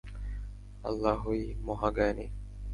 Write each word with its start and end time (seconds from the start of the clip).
আল্লাহই 0.83 1.41
মহা 1.65 1.89
জ্ঞানী। 1.91 2.27